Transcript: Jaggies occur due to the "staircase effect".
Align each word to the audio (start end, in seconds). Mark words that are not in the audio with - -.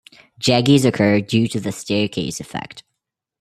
Jaggies 0.39 0.83
occur 0.83 1.21
due 1.21 1.47
to 1.49 1.59
the 1.59 1.71
"staircase 1.71 2.39
effect". 2.39 2.81